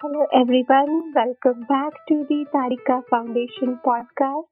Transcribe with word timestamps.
Hello, 0.00 0.26
everyone. 0.34 1.12
Welcome 1.14 1.60
back 1.68 1.92
to 2.08 2.24
the 2.28 2.44
Tarika 2.52 3.02
Foundation 3.08 3.78
podcast. 3.86 4.48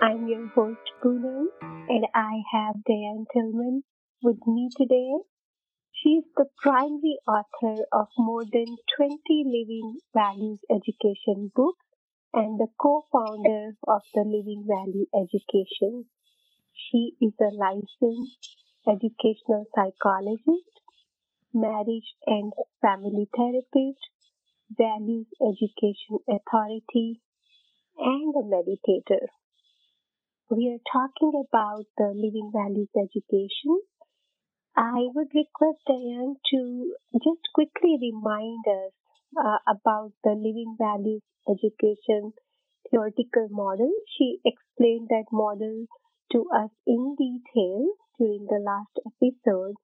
I'm 0.00 0.28
your 0.28 0.46
host, 0.46 0.80
Poonam, 1.02 1.46
and 1.88 2.06
I 2.14 2.42
have 2.52 2.76
Diane 2.86 3.26
Tillman 3.32 3.82
with 4.22 4.38
me 4.46 4.70
today. 4.76 5.10
She's 5.92 6.24
the 6.36 6.46
primary 6.62 7.18
author 7.28 7.84
of 7.92 8.08
more 8.18 8.44
than 8.44 8.76
20 8.96 9.44
Living 9.46 9.98
Values 10.14 10.60
Education 10.70 11.52
books 11.54 11.84
and 12.34 12.60
the 12.60 12.68
co-founder 12.80 13.76
of 13.88 14.02
the 14.14 14.22
Living 14.22 14.64
Value 14.68 15.06
Education. 15.14 16.06
She 16.74 17.14
is 17.20 17.34
a 17.40 17.54
licensed 17.54 18.56
educational 18.88 19.66
psychologist, 19.74 20.80
marriage 21.54 22.16
and 22.26 22.52
family 22.80 23.28
therapist, 23.36 24.00
values 24.70 25.26
education 25.40 26.18
authority, 26.28 27.20
and 27.98 28.34
a 28.36 28.42
meditator. 28.42 29.28
We 30.50 30.68
are 30.68 30.80
talking 30.92 31.32
about 31.48 31.86
the 31.96 32.08
living 32.14 32.50
values 32.52 32.90
education. 32.94 33.80
I 34.76 35.08
would 35.14 35.34
request 35.34 35.78
Diane 35.86 36.36
to 36.50 36.96
just 37.22 37.52
quickly 37.54 37.98
remind 38.00 38.66
us 38.66 38.92
uh, 39.36 39.58
about 39.68 40.12
the 40.24 40.32
living 40.34 40.76
values 40.76 41.22
education 41.48 42.32
theoretical 42.90 43.48
model. 43.50 43.92
She 44.08 44.40
explained 44.44 45.08
that 45.10 45.26
model 45.32 45.86
to 46.32 46.50
us 46.50 46.70
in 46.86 47.16
detail 47.16 47.94
during 48.18 48.46
the 48.46 48.60
last 48.60 48.98
episode, 49.06 49.76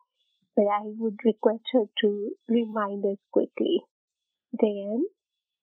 but 0.56 0.66
I 0.66 0.82
would 0.84 1.18
request 1.24 1.64
her 1.72 1.86
to 2.02 2.36
remind 2.48 3.04
us 3.06 3.18
quickly. 3.32 3.84
Diane? 4.60 5.04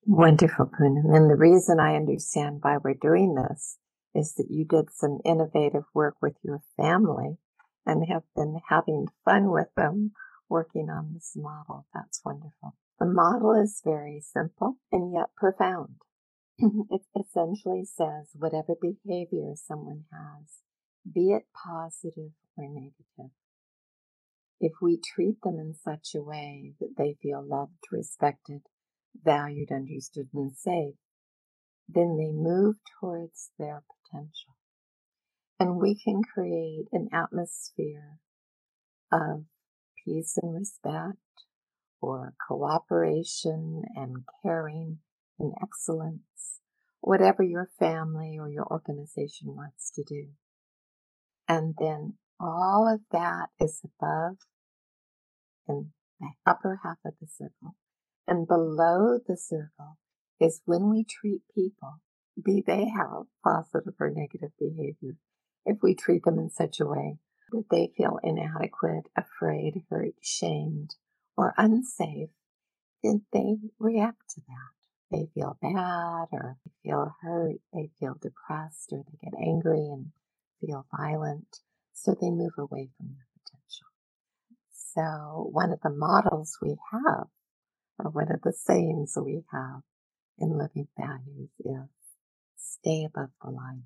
Wonderful, 0.06 0.68
Poonam. 0.68 1.16
And 1.16 1.30
the 1.30 1.36
reason 1.36 1.80
I 1.80 1.96
understand 1.96 2.60
why 2.62 2.78
we're 2.78 2.94
doing 2.94 3.36
this 3.36 3.78
is 4.14 4.34
that 4.36 4.48
you 4.50 4.66
did 4.66 4.86
some 4.92 5.20
innovative 5.26 5.86
work 5.94 6.16
with 6.22 6.36
your 6.44 6.62
family 6.78 7.38
and 7.86 8.06
have 8.10 8.24
been 8.36 8.60
having 8.70 9.08
fun 9.26 9.50
with 9.50 9.74
them 9.76 10.12
working 10.50 10.90
on 10.90 11.14
this 11.14 11.34
model. 11.36 11.88
That's 11.94 12.22
wonderful. 12.24 12.76
The 13.00 13.06
model 13.06 13.54
is 13.54 13.82
very 13.84 14.22
simple 14.22 14.78
and 14.92 15.14
yet 15.14 15.36
profound. 15.36 15.96
it 16.58 17.02
essentially 17.20 17.86
says 17.86 18.30
whatever 18.36 18.76
behavior 18.80 19.54
someone 19.56 20.06
has, 20.12 20.60
be 21.12 21.32
it 21.32 21.48
positive 21.54 22.32
or 22.56 22.68
negative, 22.68 23.32
if 24.60 24.74
we 24.82 24.98
treat 24.98 25.42
them 25.42 25.60
in 25.60 25.74
such 25.74 26.16
a 26.16 26.22
way 26.24 26.74
that 26.80 26.96
they 26.98 27.18
feel 27.22 27.44
loved, 27.46 27.88
respected, 27.92 28.62
valued, 29.22 29.72
understood, 29.72 30.30
and 30.34 30.56
safe, 30.56 30.96
then 31.88 32.18
they 32.18 32.32
move 32.32 32.76
towards 33.00 33.52
their 33.60 33.84
potential. 34.12 34.56
And 35.60 35.78
we 35.78 35.96
can 35.96 36.22
create 36.24 36.88
an 36.92 37.10
atmosphere 37.14 38.20
of 39.12 39.46
peace 40.04 40.38
and 40.42 40.54
respect, 40.54 41.18
or 42.02 42.34
cooperation 42.48 43.84
and 43.96 44.26
caring 44.42 45.00
and 45.40 45.54
excellence, 45.62 46.60
whatever 47.00 47.44
your 47.44 47.70
family 47.80 48.38
or 48.40 48.50
your 48.50 48.66
organization 48.70 49.56
wants 49.56 49.92
to 49.92 50.04
do. 50.04 50.28
And 51.48 51.76
then 51.80 52.16
all 52.40 52.92
of 52.92 53.02
that 53.12 53.48
is 53.60 53.82
above 53.84 54.38
in 55.68 55.92
the 56.20 56.32
upper 56.46 56.82
half 56.84 56.98
of 57.06 57.14
the 57.22 57.28
circle. 57.28 57.76
And 58.28 58.48
below 58.48 59.20
the 59.26 59.38
circle 59.38 59.98
is 60.40 60.62
when 60.66 60.90
we 60.90 61.04
treat 61.04 61.42
people, 61.54 62.02
be 62.42 62.64
they 62.66 62.88
have 62.88 63.26
positive 63.44 63.94
or 64.00 64.10
negative 64.10 64.52
behavior, 64.60 65.18
if 65.66 65.78
we 65.82 65.96
treat 65.96 66.24
them 66.24 66.40
in 66.40 66.50
such 66.50 66.80
a 66.80 66.86
way 66.86 67.18
that 67.52 67.66
they 67.70 67.92
feel 67.96 68.20
inadequate, 68.24 69.06
afraid, 69.16 69.84
hurt, 69.90 70.16
shamed, 70.22 70.96
or 71.38 71.54
unsafe, 71.58 72.30
then 73.04 73.26
they 73.32 73.58
react 73.80 74.30
to 74.32 74.42
that. 74.48 74.74
They 75.12 75.28
feel 75.34 75.58
bad 75.62 76.28
or 76.32 76.58
they 76.66 76.72
feel 76.84 77.14
hurt, 77.22 77.58
they 77.74 77.92
feel 78.00 78.16
depressed 78.20 78.92
or 78.92 79.04
they 79.06 79.18
get 79.22 79.40
angry 79.40 79.88
and 79.88 80.08
feel 80.60 80.88
violent. 80.98 81.60
So 81.94 82.16
they 82.20 82.32
move 82.32 82.54
away 82.58 82.90
from 82.98 83.14
their 83.14 83.28
potential. 83.38 83.88
So 84.72 85.50
one 85.52 85.72
of 85.72 85.82
the 85.82 85.92
models 85.92 86.58
we 86.62 86.78
have 86.92 87.28
or 88.00 88.10
one 88.12 88.32
of 88.32 88.42
the 88.42 88.54
sayings 88.54 89.18
we 89.18 89.44
have 89.52 89.82
in 90.38 90.58
living 90.58 90.88
values 90.98 91.50
is 91.60 91.90
stay 92.56 93.06
above 93.06 93.30
the 93.44 93.52
line. 93.52 93.84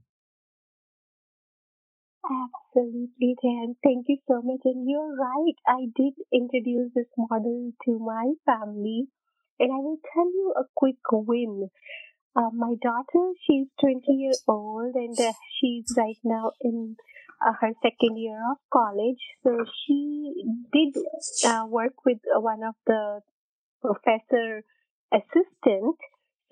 Absolutely, 2.27 3.35
Dan. 3.41 3.75
Thank 3.83 4.07
you 4.09 4.17
so 4.27 4.41
much. 4.41 4.61
And 4.65 4.89
you're 4.89 5.15
right. 5.15 5.55
I 5.65 5.87
did 5.95 6.13
introduce 6.31 6.91
this 6.93 7.07
model 7.17 7.71
to 7.85 7.99
my 7.99 8.33
family. 8.45 9.07
And 9.59 9.71
I 9.71 9.77
will 9.77 9.97
tell 10.13 10.25
you 10.25 10.53
a 10.57 10.63
quick 10.75 10.97
win. 11.11 11.69
Uh, 12.35 12.49
my 12.53 12.75
daughter, 12.81 13.33
she's 13.45 13.67
20 13.81 14.11
years 14.11 14.43
old 14.47 14.93
and 14.93 15.19
uh, 15.19 15.33
she's 15.59 15.85
right 15.97 16.19
now 16.23 16.51
in 16.61 16.95
uh, 17.41 17.53
her 17.59 17.71
second 17.81 18.17
year 18.17 18.39
of 18.51 18.57
college. 18.71 19.21
So 19.43 19.65
she 19.85 20.43
did 20.71 21.01
uh, 21.45 21.65
work 21.67 22.05
with 22.05 22.19
one 22.35 22.61
of 22.63 22.75
the 22.85 23.21
professor 23.81 24.63
assistant. 25.13 25.97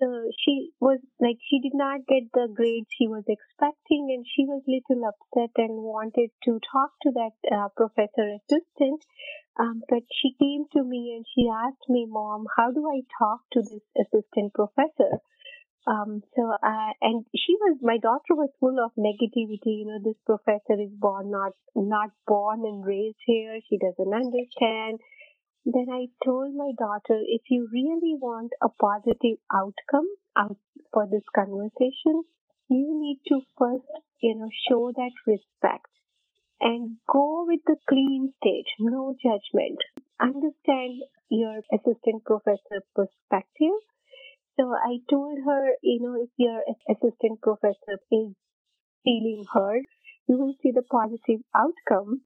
So 0.00 0.28
she 0.44 0.72
was 0.78 1.00
like, 1.20 1.38
she 1.48 1.58
did 1.60 1.72
not 1.72 2.06
get 2.06 2.24
the 2.34 2.48
grade 2.52 2.84
she 2.92 3.08
was 3.08 3.24
expecting, 3.26 4.12
and 4.12 4.26
she 4.28 4.44
was 4.44 4.60
little 4.68 5.08
upset 5.08 5.56
and 5.56 5.82
wanted 5.82 6.30
to 6.44 6.60
talk 6.70 6.90
to 7.02 7.10
that 7.12 7.32
uh, 7.48 7.68
professor 7.76 8.36
assistant. 8.36 9.00
Um, 9.58 9.82
but 9.88 10.02
she 10.12 10.36
came 10.38 10.66
to 10.76 10.84
me 10.84 11.16
and 11.16 11.24
she 11.34 11.48
asked 11.48 11.88
me, 11.88 12.04
Mom, 12.06 12.44
how 12.56 12.72
do 12.72 12.86
I 12.86 13.00
talk 13.18 13.40
to 13.52 13.62
this 13.62 13.80
assistant 13.96 14.52
professor? 14.52 15.16
Um, 15.86 16.20
so, 16.34 16.50
uh, 16.50 16.92
and 17.00 17.24
she 17.34 17.54
was, 17.60 17.78
my 17.80 17.96
daughter 17.96 18.34
was 18.34 18.50
full 18.60 18.76
of 18.84 18.90
negativity. 18.98 19.80
You 19.80 19.86
know, 19.86 20.00
this 20.04 20.18
professor 20.26 20.74
is 20.80 20.90
born 20.92 21.30
not, 21.30 21.52
not 21.74 22.10
born 22.26 22.66
and 22.66 22.84
raised 22.84 23.22
here. 23.24 23.60
She 23.70 23.78
doesn't 23.78 24.12
understand. 24.12 25.00
Then 25.66 25.88
I 25.90 26.06
told 26.24 26.54
my 26.54 26.70
daughter, 26.78 27.20
if 27.26 27.42
you 27.50 27.68
really 27.72 28.14
want 28.14 28.52
a 28.62 28.68
positive 28.68 29.38
outcome 29.52 30.08
out 30.36 30.56
for 30.92 31.08
this 31.08 31.24
conversation, 31.34 32.22
you 32.68 32.94
need 32.94 33.20
to 33.26 33.40
first, 33.58 33.84
you 34.22 34.36
know, 34.36 34.48
show 34.68 34.92
that 34.92 35.10
respect 35.26 35.90
and 36.60 36.98
go 37.08 37.44
with 37.46 37.60
the 37.66 37.76
clean 37.88 38.32
stage, 38.36 38.68
no 38.78 39.16
judgment. 39.20 39.78
Understand 40.20 41.02
your 41.30 41.60
assistant 41.72 42.24
professor 42.24 42.82
perspective. 42.94 43.74
So 44.58 44.72
I 44.72 44.98
told 45.10 45.38
her, 45.44 45.72
you 45.82 46.00
know, 46.00 46.22
if 46.22 46.30
your 46.36 46.62
assistant 46.88 47.40
professor 47.42 47.98
is 48.12 48.34
feeling 49.04 49.44
hurt, 49.52 49.84
you 50.28 50.38
will 50.38 50.54
see 50.62 50.70
the 50.70 50.82
positive 50.82 51.40
outcome 51.54 52.22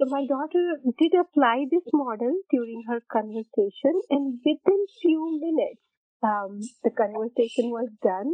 so 0.00 0.06
my 0.08 0.24
daughter 0.26 0.80
did 0.98 1.12
apply 1.14 1.66
this 1.70 1.84
model 1.92 2.32
during 2.50 2.84
her 2.88 3.02
conversation, 3.12 4.00
and 4.08 4.40
within 4.46 4.86
few 5.02 5.38
minutes, 5.38 5.82
um, 6.22 6.58
the 6.82 6.90
conversation 6.90 7.68
was 7.68 7.90
done, 8.02 8.32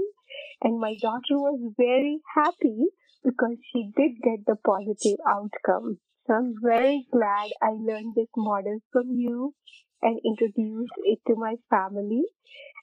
and 0.63 0.79
my 0.79 0.95
daughter 1.03 1.35
was 1.35 1.59
very 1.77 2.21
happy 2.37 2.87
because 3.25 3.57
she 3.73 3.91
did 3.97 4.13
get 4.23 4.47
the 4.47 4.55
positive 4.65 5.19
outcome. 5.29 5.99
So 6.27 6.35
I'm 6.35 6.55
very 6.63 7.05
glad 7.13 7.51
I 7.61 7.71
learned 7.71 8.15
this 8.15 8.31
model 8.37 8.79
from 8.93 9.11
you 9.11 9.55
and 10.03 10.21
introduced 10.25 10.93
it 11.05 11.19
to 11.27 11.35
my 11.35 11.57
family. 11.69 12.23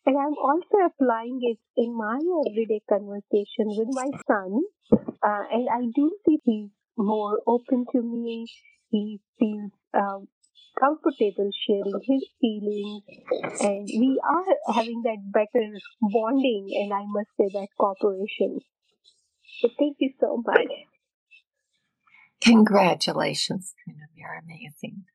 And 0.06 0.18
I'm 0.18 0.36
also 0.44 0.78
applying 0.86 1.40
it 1.42 1.60
in 1.78 1.96
my 1.98 2.20
everyday 2.50 2.82
conversation 2.90 3.72
with 3.80 3.88
my 3.92 4.10
son. 4.28 4.62
Uh, 4.92 5.44
and 5.52 5.70
I 5.70 5.82
do 5.96 6.12
see 6.26 6.40
he's 6.44 6.70
more 6.98 7.40
open 7.48 7.86
to 7.94 8.02
me 8.02 8.46
he 8.94 9.20
feels 9.40 9.72
um, 9.96 10.28
comfortable 10.80 11.50
sharing 11.68 12.00
his 12.08 12.24
feelings 12.40 13.04
and 13.60 13.88
we 13.88 14.22
are 14.24 14.74
having 14.74 15.02
that 15.04 15.18
better 15.32 15.68
bonding 16.02 16.68
and 16.76 16.94
I 16.94 17.04
must 17.08 17.30
say 17.40 17.50
that 17.54 17.68
cooperation. 17.78 18.60
So 19.60 19.70
thank 19.80 19.98
you 20.00 20.14
so 20.20 20.42
much. 20.46 20.68
Congratulations. 22.42 23.74
You're 24.16 24.42
amazing. 24.44 25.06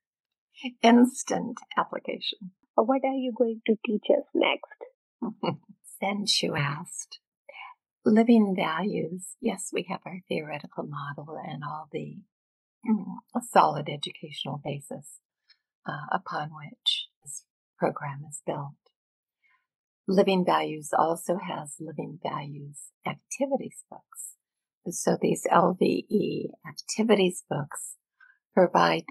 Instant 0.83 1.59
application. 1.77 2.51
What 2.75 3.05
are 3.05 3.15
you 3.15 3.33
going 3.37 3.61
to 3.67 3.77
teach 3.87 4.07
us 4.11 4.25
next? 4.35 5.57
Since 6.01 6.43
you 6.43 6.57
asked, 6.57 7.21
living 8.05 8.55
values. 8.57 9.37
Yes, 9.41 9.71
we 9.73 9.87
have 9.89 10.01
our 10.07 10.21
theoretical 10.29 10.85
model 10.85 11.37
and 11.45 11.63
all 11.65 11.89
the 11.93 12.19
a 12.89 13.41
solid 13.53 13.89
educational 13.89 14.61
basis 14.65 15.21
uh, 15.87 16.07
upon 16.13 16.51
which 16.51 17.09
this 17.23 17.45
program 17.79 18.23
is 18.29 18.43
built. 18.47 18.73
Living 20.07 20.45
Values 20.45 20.91
also 20.97 21.37
has 21.37 21.77
Living 21.79 22.19
Values 22.23 22.93
activities 23.07 23.85
books. 23.91 24.35
So 24.91 25.19
these 25.21 25.47
LVE 25.53 26.47
activities 26.67 27.45
books 27.49 27.97
provide 28.55 29.05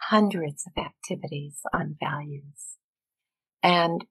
hundreds 0.00 0.64
of 0.66 0.72
activities 0.82 1.58
on 1.72 1.96
values. 2.00 2.76
And 3.62 4.04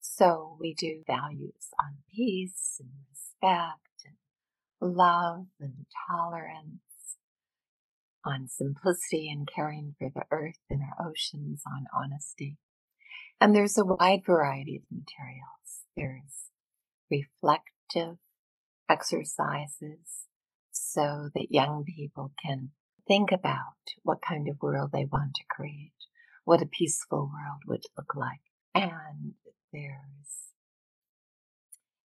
so 0.00 0.56
we 0.60 0.74
do 0.74 1.02
values 1.06 1.68
on 1.82 1.96
peace 2.14 2.76
and 2.80 2.90
respect 3.10 4.04
and 4.04 4.96
love 4.96 5.46
and 5.58 5.86
tolerance, 6.08 6.82
on 8.24 8.48
simplicity 8.48 9.30
and 9.30 9.48
caring 9.52 9.94
for 9.98 10.10
the 10.14 10.24
earth 10.30 10.58
and 10.68 10.80
our 10.82 11.08
oceans, 11.08 11.62
on 11.66 11.86
honesty. 11.94 12.58
And 13.40 13.54
there's 13.54 13.78
a 13.78 13.84
wide 13.84 14.22
variety 14.26 14.76
of 14.76 14.82
materials. 14.90 15.86
There's 15.96 16.50
reflective 17.10 18.18
exercises 18.88 20.26
so 20.70 21.30
that 21.34 21.50
young 21.50 21.84
people 21.84 22.32
can 22.44 22.70
think 23.06 23.32
about 23.32 23.94
what 24.02 24.22
kind 24.22 24.48
of 24.48 24.60
world 24.60 24.90
they 24.92 25.04
want 25.04 25.34
to 25.34 25.44
create, 25.48 25.92
what 26.44 26.62
a 26.62 26.66
peaceful 26.66 27.30
world 27.32 27.62
would 27.66 27.84
look 27.96 28.14
like. 28.14 28.40
And 28.74 29.34
there's 29.72 30.52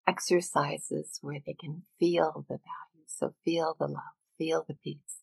exercises 0.08 1.20
where 1.22 1.40
they 1.46 1.56
can 1.60 1.84
feel 2.00 2.46
the 2.48 2.56
value, 2.56 3.06
so 3.08 3.34
feel 3.46 3.76
the 3.80 3.88
love, 3.88 4.16
feel 4.38 4.66
the 4.68 4.76
peace, 4.84 5.22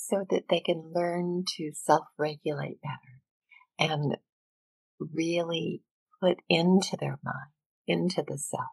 so 0.00 0.24
that 0.30 0.44
they 0.48 0.60
can 0.60 0.92
learn 0.94 1.44
to 1.56 1.72
self 1.74 2.06
regulate 2.16 2.78
better 2.80 3.20
and 3.78 4.16
really 5.12 5.82
put 6.22 6.38
into 6.48 6.96
their 6.96 7.18
mind, 7.22 7.50
into 7.86 8.22
the 8.26 8.38
self, 8.38 8.70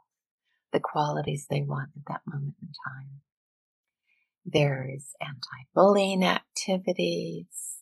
the 0.72 0.80
qualities 0.80 1.48
they 1.50 1.64
want 1.64 1.90
at 1.96 2.04
that 2.08 2.22
moment 2.28 2.56
in 2.62 2.68
time. 2.68 3.22
There's 4.46 5.14
anti-bullying 5.20 6.24
activities. 6.24 7.80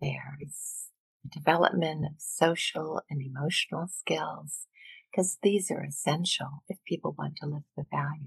There's 0.00 0.90
development 1.30 2.04
of 2.04 2.14
social 2.18 3.00
and 3.08 3.22
emotional 3.22 3.86
skills, 3.88 4.66
because 5.10 5.38
these 5.42 5.70
are 5.70 5.84
essential 5.84 6.64
if 6.68 6.78
people 6.86 7.14
want 7.16 7.36
to 7.36 7.46
live 7.46 7.62
the 7.76 7.84
value. 7.90 8.26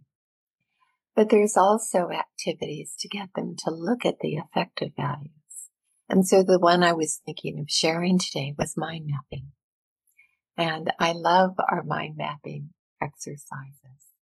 But 1.17 1.31
there's 1.31 1.57
also 1.57 2.11
activities 2.11 2.93
to 2.99 3.07
get 3.07 3.29
them 3.35 3.55
to 3.65 3.71
look 3.71 4.05
at 4.05 4.19
the 4.21 4.35
effective 4.35 4.91
values. 4.95 5.31
And 6.07 6.27
so 6.27 6.43
the 6.43 6.59
one 6.59 6.83
I 6.83 6.93
was 6.93 7.19
thinking 7.25 7.57
of 7.59 7.71
sharing 7.71 8.19
today 8.19 8.53
was 8.55 8.77
mind 8.77 9.07
mapping. 9.07 9.47
And 10.55 10.93
I 10.99 11.13
love 11.13 11.55
our 11.71 11.81
mind 11.83 12.17
mapping 12.17 12.69
exercises 13.01 14.13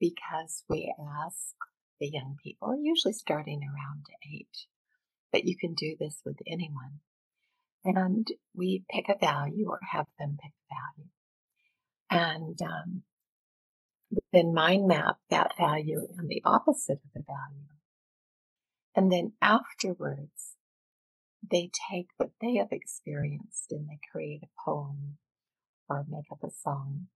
because 0.00 0.64
we 0.68 0.92
ask 0.98 1.54
the 2.00 2.08
young 2.08 2.34
people, 2.42 2.76
usually 2.82 3.14
starting 3.14 3.60
around 3.62 4.06
eight. 4.28 4.66
But 5.30 5.44
you 5.44 5.56
can 5.56 5.74
do 5.74 5.94
this 5.96 6.22
with 6.24 6.38
anyone. 6.44 7.02
And 7.84 8.26
we 8.52 8.82
pick 8.90 9.08
a 9.08 9.16
value 9.16 9.68
or 9.68 9.78
have 9.92 10.06
them 10.18 10.38
pick 10.42 10.52
a 10.52 10.74
value. 10.74 11.10
And 12.10 12.60
um, 12.62 13.02
then 14.32 14.54
mind 14.54 14.86
map 14.86 15.16
that 15.30 15.56
value 15.58 16.06
and 16.18 16.28
the 16.28 16.42
opposite 16.44 17.00
of 17.04 17.12
the 17.14 17.24
value. 17.26 17.66
And 18.94 19.12
then 19.12 19.32
afterwards, 19.42 20.56
they 21.48 21.70
take 21.90 22.08
what 22.16 22.30
they 22.40 22.56
have 22.56 22.72
experienced 22.72 23.70
and 23.70 23.88
they 23.88 23.98
create 24.10 24.42
a 24.42 24.64
poem 24.64 25.18
or 25.88 26.04
make 26.08 26.26
up 26.32 26.42
a 26.42 26.50
song 26.50 27.06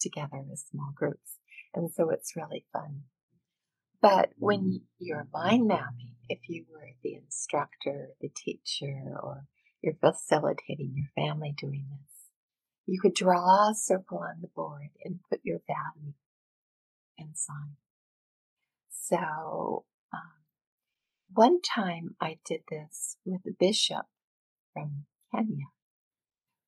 together 0.00 0.42
as 0.52 0.64
small 0.70 0.92
groups. 0.94 1.38
And 1.74 1.90
so 1.90 2.10
it's 2.10 2.36
really 2.36 2.66
fun. 2.72 3.02
But 4.00 4.30
when 4.36 4.82
you're 4.98 5.28
mind 5.32 5.68
mapping, 5.68 6.16
if 6.28 6.40
you 6.48 6.64
were 6.70 6.90
the 7.02 7.14
instructor, 7.14 8.08
the 8.20 8.28
teacher, 8.28 9.14
or 9.22 9.44
you're 9.80 9.94
facilitating 9.94 10.94
your 10.96 11.08
family 11.14 11.54
doing 11.56 11.86
this, 11.88 12.11
you 12.86 13.00
could 13.00 13.14
draw 13.14 13.70
a 13.70 13.74
circle 13.74 14.18
on 14.18 14.40
the 14.40 14.48
board 14.48 14.90
and 15.04 15.20
put 15.30 15.40
your 15.42 15.60
value 15.66 16.14
inside. 17.16 17.76
So, 18.90 19.84
um, 20.12 20.42
one 21.32 21.60
time 21.60 22.16
I 22.20 22.38
did 22.44 22.62
this 22.68 23.16
with 23.24 23.42
a 23.46 23.56
bishop 23.58 24.06
from 24.72 25.04
Kenya 25.34 25.66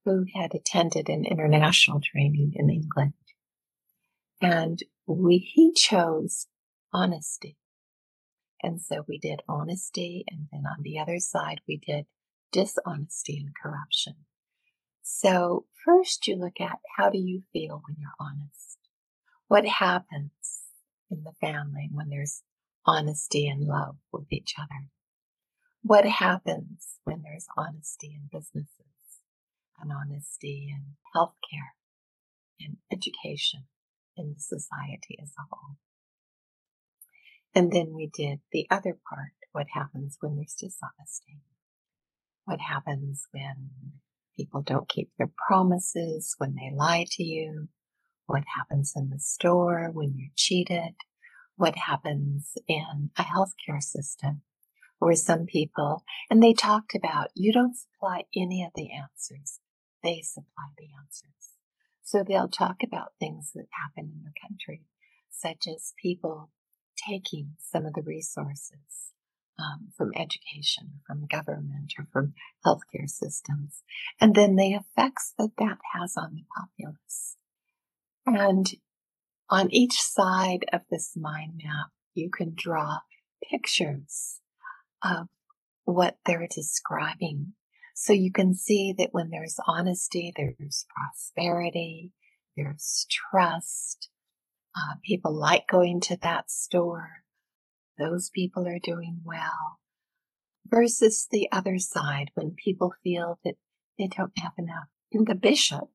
who 0.05 0.27
had 0.35 0.55
attended 0.55 1.09
an 1.09 1.25
international 1.25 2.01
training 2.01 2.53
in 2.55 2.69
England. 2.69 3.15
And 4.41 4.81
we, 5.07 5.39
he 5.39 5.73
chose 5.73 6.47
honesty. 6.93 7.57
And 8.63 8.81
so 8.81 9.05
we 9.07 9.19
did 9.19 9.41
honesty, 9.49 10.25
and 10.29 10.49
then 10.51 10.65
on 10.67 10.83
the 10.83 10.99
other 10.99 11.19
side, 11.19 11.61
we 11.69 11.77
did 11.77 12.07
dishonesty 12.53 13.39
and 13.39 13.55
corruption. 13.63 14.15
So 15.07 15.67
first 15.85 16.27
you 16.27 16.35
look 16.35 16.63
at 16.63 16.79
how 16.97 17.11
do 17.11 17.19
you 17.19 17.43
feel 17.53 17.83
when 17.87 17.99
you're 18.01 18.17
honest? 18.19 18.79
What 19.49 19.67
happens 19.67 20.63
in 21.11 21.25
the 21.25 21.35
family 21.43 21.91
when 21.93 22.09
there's 22.09 22.43
honesty 22.87 23.47
and 23.47 23.67
love 23.67 23.97
with 24.11 24.33
each 24.33 24.55
other? 24.59 24.89
What 25.83 26.07
happens 26.07 27.01
when 27.05 27.21
there's 27.21 27.47
honesty 27.55 28.15
in 28.15 28.31
businesses 28.33 29.21
and 29.79 29.93
honesty 29.93 30.75
in 30.75 30.97
healthcare 31.15 31.77
and 32.59 32.79
education 32.91 33.65
in 34.17 34.37
society 34.39 35.19
as 35.23 35.33
a 35.39 35.43
whole? 35.51 35.77
And 37.55 37.71
then 37.71 37.93
we 37.93 38.07
did 38.07 38.41
the 38.53 38.67
other 38.71 38.97
part 39.07 39.33
what 39.53 39.67
happens 39.75 40.17
when 40.21 40.37
there's 40.37 40.55
dishonesty? 40.55 41.43
What 42.47 42.61
happens 42.61 43.27
when 43.33 44.01
people 44.37 44.63
don't 44.63 44.89
keep 44.89 45.11
their 45.19 45.31
promises, 45.47 46.35
when 46.39 46.55
they 46.55 46.75
lie 46.75 47.07
to 47.13 47.23
you? 47.23 47.69
What 48.27 48.45
happens 48.57 48.93
in 48.97 49.11
the 49.11 49.19
store 49.19 49.91
when 49.93 50.15
you're 50.17 50.33
cheated? 50.35 50.95
What 51.57 51.77
happens 51.77 52.53
in 52.67 53.11
a 53.17 53.23
healthcare 53.23 53.83
system 53.83 54.43
where 54.99 55.15
some 55.15 55.47
people, 55.47 56.05
and 56.31 56.43
they 56.43 56.53
talked 56.53 56.95
about 56.95 57.29
you 57.35 57.53
don't 57.53 57.77
supply 57.77 58.25
any 58.35 58.65
of 58.65 58.73
the 58.75 58.91
answers, 58.93 59.61
they 60.03 60.21
supply 60.23 60.71
the 60.79 60.89
answers. 61.03 61.31
So 62.03 62.23
they'll 62.23 62.49
talk 62.49 62.77
about 62.83 63.13
things 63.19 63.53
that 63.55 63.67
happen 63.73 64.13
in 64.15 64.25
the 64.25 64.33
country, 64.41 64.87
such 65.31 65.67
as 65.69 65.95
people 66.01 66.51
taking 67.09 67.57
some 67.59 67.87
of 67.87 67.95
the 67.95 68.03
resources 68.03 69.14
um, 69.59 69.89
from 69.97 70.13
education, 70.17 71.01
from 71.07 71.27
government, 71.27 71.93
or 71.99 72.07
from 72.13 72.35
healthcare 72.65 73.09
systems, 73.09 73.83
and 74.21 74.35
then 74.35 74.57
the 74.57 74.73
effects 74.73 75.33
that 75.39 75.53
that 75.59 75.79
has 75.95 76.15
on 76.17 76.35
the 76.35 76.45
populace. 76.57 77.37
And 78.27 78.67
on 79.51 79.73
each 79.73 80.01
side 80.01 80.65
of 80.73 80.83
this 80.91 81.13
mind 81.17 81.61
map, 81.63 81.91
you 82.15 82.31
can 82.31 82.55
draw 82.57 82.99
pictures 83.49 84.41
of 85.03 85.29
what 85.85 86.17
they're 86.25 86.49
describing. 86.51 87.53
So 87.95 88.13
you 88.13 88.33
can 88.33 88.55
see 88.55 88.95
that 88.99 89.11
when 89.13 89.31
there's 89.31 89.61
honesty, 89.67 90.33
there's 90.35 90.87
prosperity, 90.89 92.13
there's 92.57 93.07
trust, 93.11 94.09
uh, 94.75 94.97
people 95.05 95.33
like 95.33 95.69
going 95.69 96.01
to 96.01 96.17
that 96.23 96.51
store. 96.51 97.24
Those 97.99 98.31
people 98.31 98.67
are 98.67 98.81
doing 98.83 99.21
well. 99.25 99.79
Versus 100.67 101.27
the 101.31 101.49
other 101.53 101.79
side, 101.79 102.31
when 102.35 102.53
people 102.53 102.95
feel 103.03 103.39
that 103.45 103.55
they 103.99 104.09
don't 104.09 104.37
have 104.39 104.53
enough. 104.59 104.89
And 105.13 105.27
the 105.27 105.35
bishop, 105.35 105.91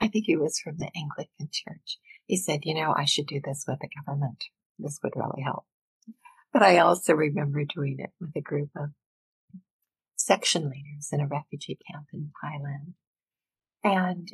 I 0.00 0.08
think 0.08 0.26
he 0.26 0.36
was 0.36 0.58
from 0.58 0.78
the 0.78 0.90
Anglican 0.96 1.48
Church, 1.50 1.98
he 2.26 2.36
said, 2.36 2.60
you 2.62 2.74
know, 2.74 2.94
I 2.96 3.04
should 3.04 3.26
do 3.26 3.40
this 3.44 3.64
with 3.66 3.80
the 3.80 3.88
government. 4.04 4.44
This 4.78 4.98
would 5.02 5.14
really 5.16 5.42
help. 5.42 5.64
But 6.52 6.62
I 6.62 6.78
also 6.78 7.12
remember 7.12 7.64
doing 7.64 7.96
it 7.98 8.10
with 8.20 8.30
a 8.36 8.40
group 8.40 8.70
of 8.76 8.90
section 10.16 10.70
leaders 10.70 11.08
in 11.12 11.20
a 11.20 11.26
refugee 11.26 11.78
camp 11.90 12.06
in 12.12 12.30
Thailand. 12.42 12.94
And 13.82 14.28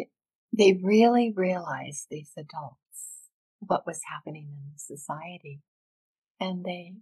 they 0.57 0.79
really 0.81 1.33
realized, 1.35 2.07
these 2.11 2.33
adults, 2.37 2.77
what 3.59 3.87
was 3.87 4.01
happening 4.09 4.49
in 4.53 4.73
the 4.73 4.79
society. 4.79 5.63
And 6.41 6.65
they 6.65 6.95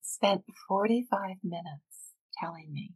spent 0.00 0.44
45 0.68 1.36
minutes 1.42 2.12
telling 2.40 2.72
me 2.72 2.92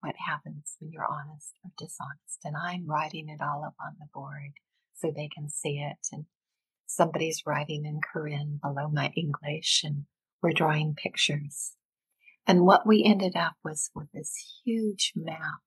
what 0.00 0.14
happens 0.26 0.76
when 0.78 0.92
you're 0.92 1.06
honest 1.10 1.54
or 1.64 1.70
dishonest. 1.78 2.40
And 2.44 2.56
I'm 2.56 2.86
writing 2.86 3.28
it 3.28 3.40
all 3.42 3.64
up 3.64 3.74
on 3.80 3.94
the 3.98 4.06
board 4.12 4.52
so 4.94 5.10
they 5.10 5.28
can 5.34 5.48
see 5.48 5.78
it. 5.78 6.08
And 6.12 6.26
somebody's 6.86 7.42
writing 7.46 7.84
in 7.86 8.00
Karen 8.12 8.60
below 8.62 8.88
my 8.88 9.12
English 9.16 9.82
and 9.84 10.04
we're 10.42 10.52
drawing 10.52 10.94
pictures. 10.94 11.72
And 12.46 12.62
what 12.66 12.86
we 12.86 13.04
ended 13.04 13.36
up 13.36 13.54
was 13.64 13.90
with 13.94 14.08
this 14.12 14.60
huge 14.64 15.12
map 15.14 15.60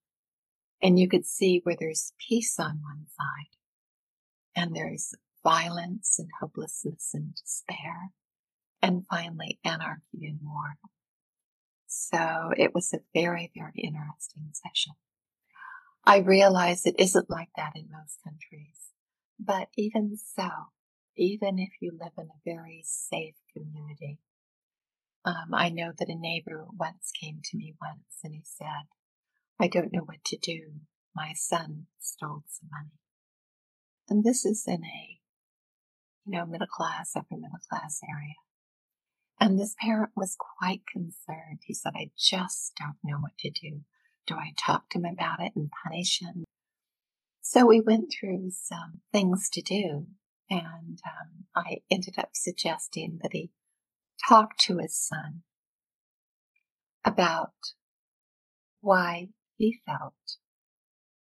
And 0.82 1.00
you 1.00 1.08
could 1.08 1.26
see 1.26 1.62
where 1.64 1.78
there's 1.80 2.14
peace 2.28 2.60
on 2.60 2.82
one 2.82 3.06
side 3.08 3.58
and 4.56 4.76
there's 4.76 5.14
violence 5.44 6.18
and 6.20 6.30
hopelessness 6.40 7.12
and 7.14 7.36
despair 7.36 8.12
and 8.82 9.06
finally 9.10 9.60
anarchy 9.64 10.26
and 10.26 10.40
war. 10.44 10.78
So 11.88 12.52
it 12.58 12.74
was 12.74 12.94
a 12.94 13.00
very, 13.14 13.52
very 13.56 13.74
interesting 13.76 14.50
session. 14.52 14.94
I 16.06 16.18
realize 16.18 16.86
it 16.86 16.96
isn't 16.98 17.30
like 17.30 17.50
that 17.56 17.74
in 17.76 17.88
most 17.92 18.20
countries, 18.24 18.92
but 19.40 19.70
even 19.78 20.18
so, 20.18 20.50
even 21.16 21.60
if 21.60 21.70
you 21.80 21.92
live 21.92 22.14
in 22.18 22.26
a 22.26 22.44
very 22.44 22.84
safe 22.86 23.36
community, 23.54 24.20
um, 25.26 25.54
I 25.54 25.70
know 25.70 25.94
that 25.98 26.10
a 26.10 26.16
neighbor 26.16 26.66
once 26.78 27.12
came 27.12 27.40
to 27.44 27.58
me 27.58 27.76
once 27.80 28.20
and 28.24 28.34
he 28.34 28.42
said, 28.44 28.88
I 29.60 29.68
don't 29.68 29.94
know 29.94 30.04
what 30.04 30.24
to 30.26 30.38
do. 30.38 30.82
My 31.16 31.34
son 31.36 31.86
stole 32.00 32.44
some 32.50 32.70
money. 32.72 33.00
And 34.10 34.24
this 34.24 34.46
is 34.46 34.66
in 34.68 34.84
a, 34.84 35.20
you 36.26 36.38
know, 36.38 36.46
middle 36.46 36.68
class, 36.68 37.12
upper 37.16 37.36
middle 37.36 37.60
class 37.70 38.00
area. 38.10 38.36
And 39.40 39.60
this 39.60 39.76
parent 39.80 40.12
was 40.16 40.38
quite 40.60 40.82
concerned. 40.92 41.60
He 41.66 41.74
said, 41.74 41.94
I 41.96 42.12
just 42.18 42.74
don't 42.80 42.98
know 43.04 43.18
what 43.18 43.38
to 43.40 43.50
do. 43.50 43.82
Do 44.26 44.36
I 44.36 44.54
talk 44.58 44.90
to 44.90 45.00
him 45.00 45.06
about 45.06 45.42
it 45.42 45.54
and 45.56 45.70
punish 45.84 46.22
him? 46.22 46.46
So 47.42 47.66
we 47.66 47.82
went 47.82 48.14
through 48.14 48.52
some 48.52 49.02
things 49.12 49.50
to 49.52 49.62
do. 49.62 50.08
And 50.50 51.00
um, 51.06 51.46
I 51.56 51.78
ended 51.92 52.16
up 52.18 52.30
suggesting 52.34 53.20
that 53.22 53.34
he 53.34 53.52
talk 54.28 54.58
to 54.60 54.78
his 54.78 54.96
son 54.96 55.42
about 57.04 57.54
why 58.82 59.30
he 59.58 59.80
felt 59.86 60.14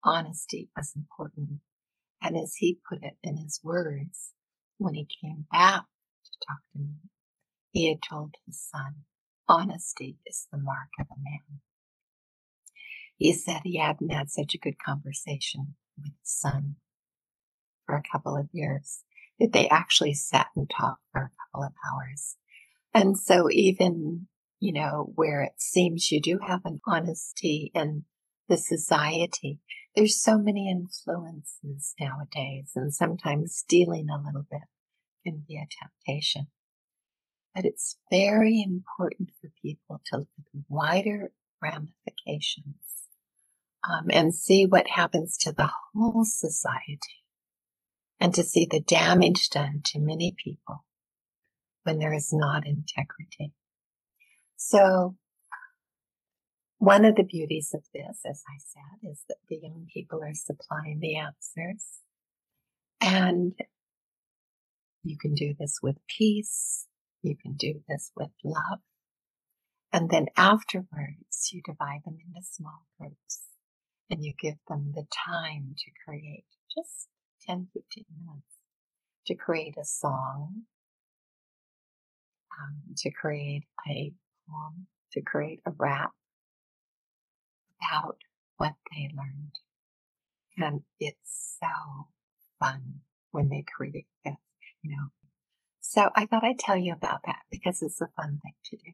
honesty 0.04 0.68
was 0.76 0.92
important. 0.94 1.60
And 2.20 2.36
as 2.36 2.56
he 2.56 2.78
put 2.88 3.02
it 3.02 3.16
in 3.22 3.36
his 3.36 3.60
words, 3.64 4.32
when 4.82 4.94
he 4.94 5.06
came 5.20 5.46
back 5.50 5.82
to 6.24 6.46
talk 6.46 6.58
to 6.72 6.78
me, 6.78 6.94
he 7.70 7.88
had 7.88 8.02
told 8.02 8.34
his 8.46 8.60
son, 8.60 9.04
honesty 9.48 10.18
is 10.26 10.46
the 10.52 10.58
mark 10.58 10.88
of 11.00 11.06
a 11.10 11.18
man. 11.18 11.60
He 13.16 13.32
said 13.32 13.60
he 13.62 13.78
hadn't 13.78 14.10
had 14.10 14.30
such 14.30 14.54
a 14.54 14.58
good 14.58 14.78
conversation 14.84 15.74
with 15.96 16.12
his 16.20 16.30
son 16.30 16.76
for 17.86 17.96
a 17.96 18.02
couple 18.10 18.36
of 18.36 18.48
years, 18.52 19.02
that 19.38 19.52
they 19.52 19.68
actually 19.68 20.14
sat 20.14 20.48
and 20.56 20.70
talked 20.70 21.02
for 21.12 21.20
a 21.20 21.30
couple 21.52 21.64
of 21.66 21.72
hours. 21.90 22.36
And 22.94 23.18
so 23.18 23.48
even, 23.50 24.28
you 24.60 24.72
know, 24.72 25.12
where 25.14 25.42
it 25.42 25.54
seems 25.56 26.10
you 26.10 26.20
do 26.20 26.38
have 26.46 26.60
an 26.64 26.80
honesty 26.86 27.70
in 27.74 28.04
the 28.48 28.56
society, 28.56 29.60
there's 29.94 30.20
so 30.20 30.38
many 30.38 30.70
influences 30.70 31.94
nowadays 32.00 32.72
and 32.74 32.92
sometimes 32.94 33.56
stealing 33.56 34.08
a 34.08 34.16
little 34.16 34.46
bit 34.50 34.62
can 35.24 35.44
be 35.46 35.56
a 35.56 35.66
temptation. 36.06 36.48
But 37.54 37.66
it's 37.66 37.96
very 38.10 38.62
important 38.62 39.30
for 39.40 39.50
people 39.60 40.00
to 40.06 40.18
look 40.18 40.28
at 40.38 40.60
wider 40.68 41.32
ramifications 41.60 42.76
um, 43.88 44.06
and 44.10 44.34
see 44.34 44.64
what 44.64 44.88
happens 44.88 45.36
to 45.38 45.52
the 45.52 45.70
whole 45.94 46.24
society 46.24 47.22
and 48.18 48.34
to 48.34 48.42
see 48.42 48.66
the 48.70 48.80
damage 48.80 49.50
done 49.50 49.82
to 49.84 49.98
many 49.98 50.34
people 50.42 50.84
when 51.82 51.98
there 51.98 52.14
is 52.14 52.32
not 52.32 52.66
integrity. 52.66 53.52
So 54.56 55.16
one 56.82 57.04
of 57.04 57.14
the 57.14 57.22
beauties 57.22 57.70
of 57.74 57.84
this, 57.94 58.18
as 58.28 58.42
I 58.48 58.58
said, 58.58 59.08
is 59.08 59.22
that 59.28 59.36
the 59.48 59.60
young 59.62 59.86
people 59.94 60.20
are 60.20 60.34
supplying 60.34 60.98
the 60.98 61.14
answers 61.14 62.00
and 63.00 63.52
you 65.04 65.16
can 65.16 65.34
do 65.34 65.54
this 65.56 65.78
with 65.80 66.04
peace. 66.08 66.88
You 67.22 67.36
can 67.40 67.52
do 67.52 67.82
this 67.88 68.10
with 68.16 68.30
love. 68.42 68.80
And 69.92 70.10
then 70.10 70.26
afterwards, 70.36 71.50
you 71.52 71.62
divide 71.64 72.00
them 72.04 72.18
into 72.18 72.44
small 72.44 72.82
groups 72.98 73.42
and 74.10 74.24
you 74.24 74.32
give 74.36 74.56
them 74.68 74.90
the 74.92 75.06
time 75.24 75.76
to 75.78 75.90
create 76.04 76.46
just 76.74 77.06
10, 77.46 77.68
15 77.72 78.04
minutes 78.26 78.56
to 79.28 79.36
create 79.36 79.76
a 79.80 79.84
song 79.84 80.62
um, 82.60 82.80
to 82.96 83.12
create 83.12 83.66
a 83.88 84.12
poem, 84.48 84.88
to 85.12 85.20
create 85.20 85.60
a 85.64 85.70
rap 85.78 86.10
about 87.82 88.16
what 88.56 88.74
they 88.90 89.10
learned. 89.16 89.58
And 90.56 90.82
it's 91.00 91.56
so 91.60 92.08
fun 92.60 93.00
when 93.30 93.48
they 93.48 93.64
create 93.76 94.06
this, 94.24 94.34
you 94.82 94.90
know. 94.90 95.08
So 95.80 96.10
I 96.14 96.26
thought 96.26 96.44
I'd 96.44 96.58
tell 96.58 96.76
you 96.76 96.92
about 96.92 97.20
that 97.26 97.40
because 97.50 97.82
it's 97.82 98.00
a 98.00 98.08
fun 98.16 98.40
thing 98.42 98.54
to 98.66 98.76
do. 98.76 98.92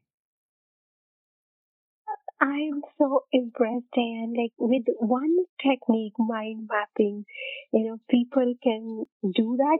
I'm 2.41 2.81
so 2.97 3.23
impressed 3.31 3.95
and 3.95 4.35
like 4.35 4.51
with 4.57 4.83
one 4.99 5.37
technique, 5.63 6.15
mind 6.17 6.67
mapping, 6.69 7.25
you 7.71 7.83
know, 7.85 7.97
people 8.09 8.55
can 8.61 9.05
do 9.33 9.55
that 9.57 9.79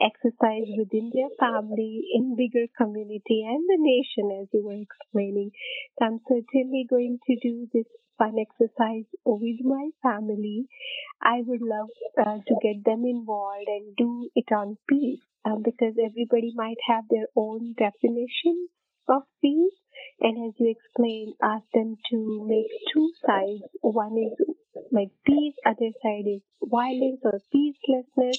exercise 0.00 0.68
within 0.78 1.10
their 1.12 1.30
family, 1.40 2.04
in 2.14 2.36
bigger 2.36 2.66
community 2.76 3.42
and 3.44 3.64
the 3.68 3.76
nation 3.78 4.40
as 4.40 4.48
you 4.52 4.64
were 4.64 4.80
explaining. 4.80 5.50
So 5.98 6.06
I'm 6.06 6.20
certainly 6.28 6.86
going 6.88 7.18
to 7.26 7.36
do 7.42 7.66
this 7.72 7.86
fun 8.18 8.36
exercise 8.38 9.06
with 9.24 9.60
my 9.64 9.90
family. 10.02 10.66
I 11.22 11.42
would 11.46 11.62
love 11.62 11.90
uh, 12.18 12.38
to 12.46 12.54
get 12.62 12.84
them 12.84 13.04
involved 13.06 13.68
and 13.68 13.96
do 13.96 14.30
it 14.36 14.52
on 14.52 14.78
peace 14.88 15.22
um, 15.44 15.62
because 15.64 15.94
everybody 15.98 16.52
might 16.54 16.78
have 16.88 17.04
their 17.10 17.26
own 17.36 17.74
definition 17.78 18.68
of 19.08 19.22
peace. 19.42 19.79
And 20.20 20.48
as 20.48 20.54
you 20.58 20.70
explained, 20.70 21.34
ask 21.42 21.64
them 21.72 21.96
to 22.10 22.44
make 22.46 22.70
two 22.92 23.10
sides. 23.26 23.62
One 23.80 24.16
is 24.18 24.38
like 24.92 25.10
peace, 25.26 25.54
other 25.66 25.90
side 26.02 26.26
is 26.26 26.42
violence 26.62 27.20
or 27.24 27.40
peacelessness 27.54 28.38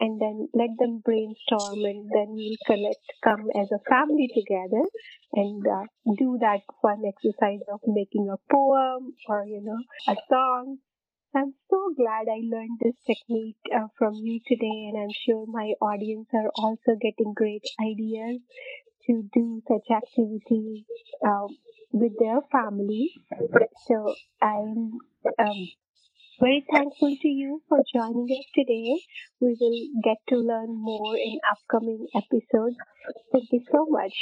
and 0.00 0.20
then 0.20 0.48
let 0.54 0.70
them 0.78 1.02
brainstorm 1.04 1.84
and 1.84 2.08
then 2.12 2.28
we'll 2.30 2.56
collect, 2.66 3.02
come 3.22 3.50
as 3.60 3.68
a 3.72 3.82
family 3.90 4.28
together 4.32 4.84
and 5.32 5.66
uh, 5.66 5.84
do 6.16 6.38
that 6.40 6.60
fun 6.80 7.02
exercise 7.06 7.60
of 7.72 7.80
making 7.86 8.28
a 8.30 8.52
poem 8.52 9.14
or, 9.28 9.44
you 9.44 9.60
know, 9.62 9.78
a 10.12 10.16
song. 10.28 10.78
I'm 11.34 11.52
so 11.68 11.92
glad 11.96 12.26
I 12.30 12.40
learned 12.42 12.78
this 12.80 12.94
technique 13.06 13.58
uh, 13.74 13.88
from 13.98 14.14
you 14.14 14.40
today 14.46 14.90
and 14.90 14.96
I'm 14.96 15.14
sure 15.26 15.44
my 15.46 15.74
audience 15.80 16.28
are 16.32 16.50
also 16.54 16.96
getting 17.00 17.34
great 17.34 17.64
ideas 17.80 18.40
to 19.08 19.28
do 19.32 19.62
such 19.66 19.90
activities 19.90 20.84
um, 21.26 21.48
with 21.92 22.12
their 22.18 22.40
family. 22.52 23.10
So 23.86 24.14
I'm 24.40 24.98
um, 25.38 25.68
very 26.40 26.64
thankful 26.70 27.16
to 27.20 27.28
you 27.28 27.62
for 27.68 27.78
joining 27.92 28.28
us 28.30 28.44
today. 28.54 29.00
We 29.40 29.56
will 29.60 30.02
get 30.04 30.18
to 30.28 30.36
learn 30.36 30.80
more 30.80 31.16
in 31.16 31.40
upcoming 31.50 32.06
episodes. 32.14 32.76
Thank 33.32 33.46
you 33.50 33.62
so 33.72 33.86
much. 33.88 34.12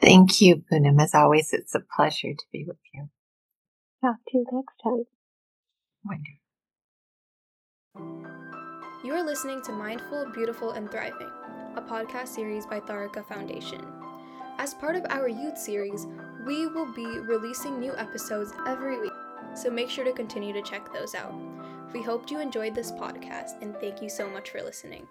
Thank 0.00 0.40
you, 0.40 0.62
Poonam. 0.70 1.00
As 1.00 1.14
always, 1.14 1.52
it's 1.52 1.74
a 1.74 1.80
pleasure 1.80 2.34
to 2.34 2.44
be 2.52 2.64
with 2.66 2.76
you. 2.92 3.08
Talk 4.02 4.16
to 4.28 4.38
you 4.38 4.44
next 4.52 4.74
time. 4.82 5.04
Wonderful. 6.04 6.40
You 9.04 9.12
are 9.14 9.22
listening 9.24 9.62
to 9.62 9.72
Mindful, 9.72 10.26
Beautiful, 10.34 10.72
and 10.72 10.90
Thriving, 10.90 11.30
a 11.76 11.82
podcast 11.82 12.28
series 12.28 12.66
by 12.66 12.80
Tharaka 12.80 13.24
Foundation. 13.26 13.84
As 14.58 14.74
part 14.74 14.96
of 14.96 15.06
our 15.10 15.28
youth 15.28 15.58
series, 15.58 16.06
we 16.46 16.66
will 16.66 16.92
be 16.92 17.06
releasing 17.06 17.80
new 17.80 17.96
episodes 17.96 18.52
every 18.66 19.00
week 19.00 19.12
so 19.54 19.70
make 19.70 19.88
sure 19.88 20.04
to 20.04 20.12
continue 20.12 20.52
to 20.52 20.62
check 20.62 20.92
those 20.92 21.14
out. 21.14 21.34
We 21.92 22.02
hope 22.02 22.30
you 22.30 22.40
enjoyed 22.40 22.74
this 22.74 22.90
podcast 22.90 23.62
and 23.62 23.74
thank 23.76 24.02
you 24.02 24.08
so 24.08 24.28
much 24.28 24.50
for 24.50 24.62
listening. 24.62 25.06